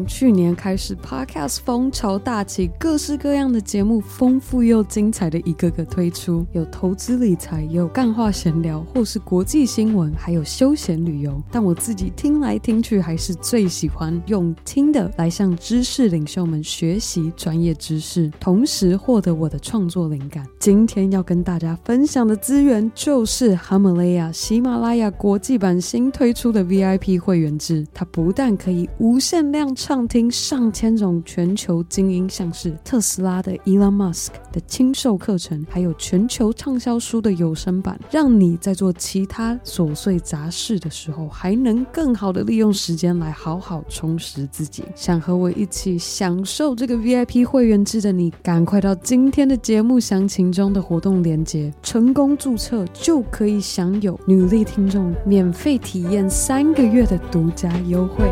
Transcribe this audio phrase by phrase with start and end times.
[0.00, 11.38] 从去年开始，Podcast 风潮大起，各式各样的节目，丰富又精彩的一个个推出，有投资理财，有干话闲聊，或是国际新闻，还有休闲旅游。
[11.50, 20.46] 但我自己听来听去，还是最喜欢用听的来向知识领袖们学习专业知识，同时获得我的创作灵感。
[20.58, 44.84] 今天要跟大家分享的资源就是哈马雷亚喜马拉雅国际版新推出的 VIP 会员制，它不但可以无限量畅听上千种全球精英，像是特斯拉的 Elon Musk 的亲授课程，还有全球畅销书的有声版，让你在做其他琐碎杂事的时候，还能更好的利用时间来好好充实自己。
[44.94, 58.30] 想和我一起享受这个 VIP 会员制的你，赶快到今天的节目详情中的活动链接，成功注册就可以享有女力听众免费体验三个月的独家优惠。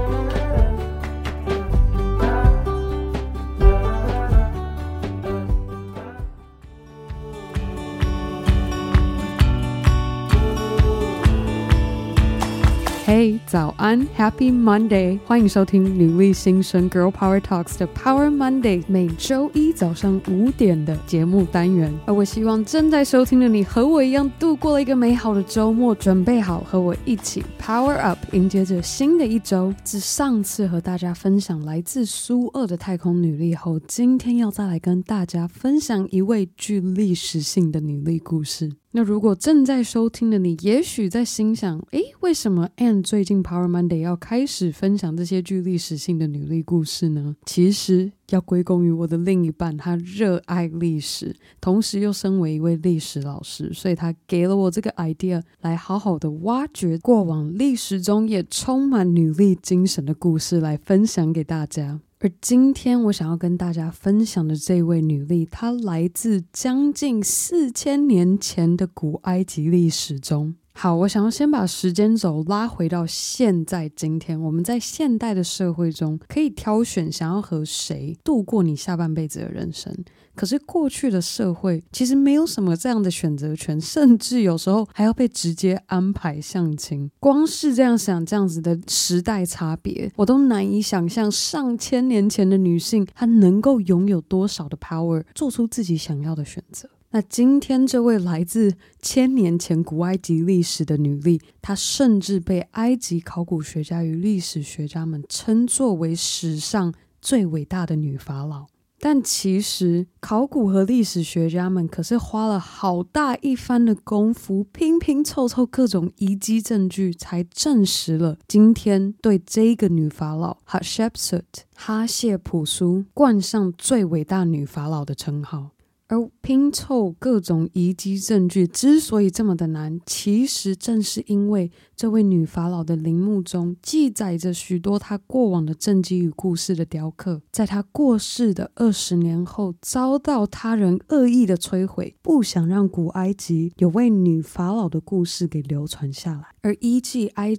[13.09, 15.19] 嘿，早安，Happy Monday！
[15.25, 21.91] 欢迎收听女力新生 Girl Power Talks 的 Power Monday，每周一早上五点的节目单元。
[22.05, 29.73] 而我希望正在收听的你和我一样度过了一个美好的周末，准备好和我一起 Power Up，迎接着新的一周。
[29.83, 38.71] 自上次和大家分享来自苏俄的太空女力后，今天要再来跟大家分享一位具历史性的女力故事。
[38.99, 47.37] 那如果正在收听的你，也许在心想：诶，为什么 Ann 最近 Power Monday 要开始分享这些具历史性的女力故事呢？
[47.47, 62.01] 其实要归功于我的另一半，他热爱历史，同时又身为一位历史老师，所以他给了我这个 idea，来好好的挖掘过往历史中也充满女力精神的故事，来分享给大家。
[62.21, 70.57] 而今天我想要跟大家分享的这位女力，她来自将近四千年前的古埃及历史中。
[70.81, 79.93] 好，我想要先把时间轴拉回到现在今天，我们在现代的社会中可以挑选想要和谁度过你下半辈子的人生。
[80.37, 87.11] 可是过去的社会其实没有什么这样的选择权，甚至有时候还要被直接安排相亲。
[87.19, 96.89] 光是这样想，这样子的时代差别，我都难以想象上千年前的女性她能够拥有多少的 power，做出自己想要的选择。
[97.11, 106.93] 那今天这位来自千年前古埃及历史的女力，她甚至被埃及考古学家与历史学家们称作为史上
[107.23, 108.67] 最伟大的女法老。
[109.01, 121.43] 但其实，考古和历史学家们可是花了好大一番的功夫，拼拼凑凑各种遗迹证据，才证实了今天对这个女法老 Hatshepsut
[121.75, 125.71] 哈谢普苏冠上最伟大女法老的称号。
[126.09, 146.47] 而拼凑各种遗迹证据之所以这么的难，其实正是因为这位女法老的陵墓中记载着许多她过往的政绩与故事的雕刻，在她过世的二十年后遭到他人恶意的摧毁，不想让古埃及有位女法老的故事给流传下来。
[146.63, 147.55] 而依据埃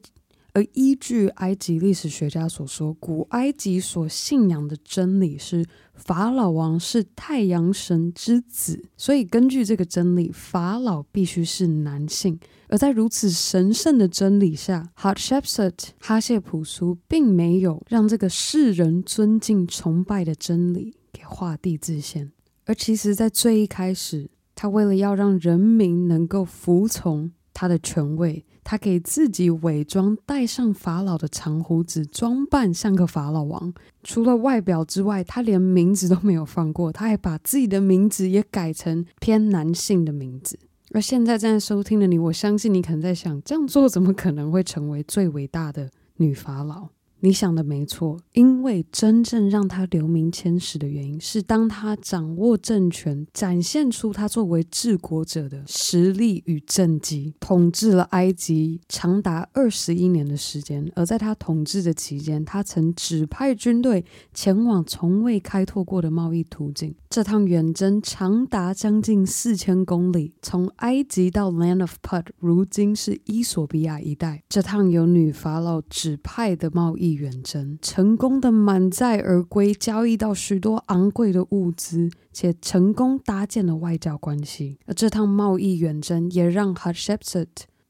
[0.53, 5.65] 而依据埃及历史学家所说，古埃及所信仰的真理是。
[5.99, 12.39] 法老王是太阳神之子，所以根据这个真理，法老必须是男性。
[12.69, 22.31] 而在如此神圣的真理下，Hatshepsut 哈谢普苏并没有让这个世人尊敬崇拜的真理给画地自限。
[22.65, 28.45] 而其实，在最一开始，他为了要让人民能够服从他的权位。
[28.63, 33.73] 他给自己伪装，戴上法老的长胡子，装扮像个法老王。
[34.03, 40.59] 除了外表之外，他连名字都没有放过，他还把自己的名字也改成偏男性的名字。
[40.91, 46.89] 而现在正在收听的你，我相信你可能在想，这样做怎么可能会成为最伟大的女法老？
[47.21, 60.89] 你想的没错，因为真正让他留名千史的原因是，当他掌握政权，展现出他作为治国者的实力与政绩，统治了埃及长达二十一年的时间。
[60.95, 66.95] 而在他统治的期间，他曾指派军队前往从未开拓过的贸易途径。
[67.09, 74.43] 这趟远征长达将近四千公里，从埃及到 Land of Put，如今是伊索比亚一带。
[74.47, 77.08] 这趟由女法老指派的贸易。
[77.13, 84.77] 远征成功的满载而归，交易到许多昂贵的物资，且成功搭建了外交关系。
[84.85, 87.47] 而这趟贸易远征也让 Hatshepsut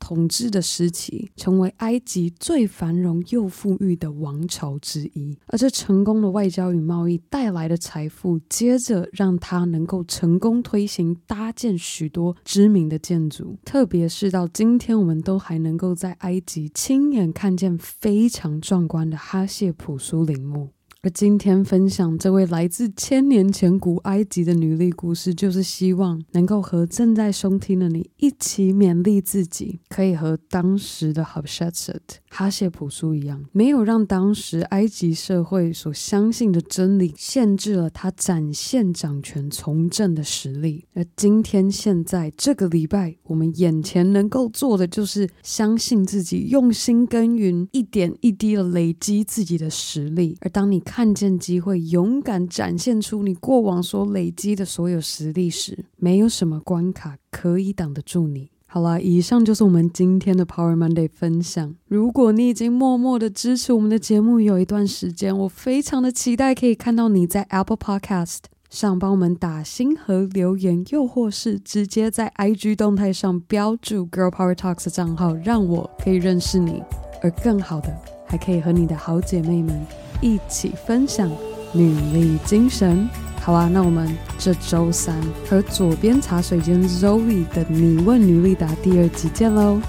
[0.09, 5.38] 统治的时期，成为埃及最繁荣又富裕的王朝之一。
[5.45, 20.69] 而这成功的外交与贸易带来的财富，接着让他能够成功推行搭建许多知名的建筑，特别是到今天，我们都还能够在埃及亲眼看见非常壮观的哈谢普苏陵墓。
[21.01, 40.84] 而今天分享这位来自千年前古埃及的女力故事，就是希望能够和正在收听的你一起勉励自己，可以和当时的 Hatshepsut 哈谢普苏一样，没有让当时埃及社会所相信的真理限制了他展现掌权从政的实力。
[40.96, 50.36] 而今天现在这个礼拜，我们眼前能够做的就是相信自己，用心耕耘，一点一滴的累积自己的实力。
[50.42, 58.50] 而当你看见机会，勇敢展现出你过往所累积的所有实力时，没有什么关卡可以挡得住你。
[58.65, 61.75] 好啦，以上就是我们今天的 Power Monday 分享。
[61.88, 68.39] 如果你已经默默的支持我们的节目有一段时间，我非常的期待可以看到你在 Apple Podcast
[68.71, 76.81] 上帮我们打星和留言，又或是直接在 IG 动态上标注 Girl Power Talks 的账号，让我可以认识你。
[77.21, 77.95] 而更好的，
[78.25, 80.08] 还可以和你的好姐妹们。
[80.21, 81.30] 一起分享
[81.74, 83.07] 女力精神，
[83.42, 83.69] 好啊！
[83.71, 85.16] 那我们这周三
[85.50, 89.80] 和左边茶水间 Zoe 的“你问女力答”第二集见喽，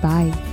[0.00, 0.45] 拜。